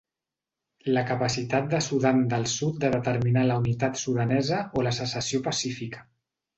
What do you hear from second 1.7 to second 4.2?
de Sudan del Sud de determinar la unitat